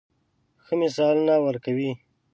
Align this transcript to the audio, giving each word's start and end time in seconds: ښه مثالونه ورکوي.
ښه 0.63 0.73
مثالونه 0.81 1.33
ورکوي. 1.45 1.91